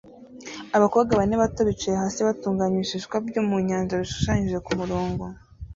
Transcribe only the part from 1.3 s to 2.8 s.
bato bicaye hasi batunganya